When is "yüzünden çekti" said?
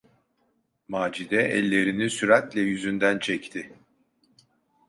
2.61-3.73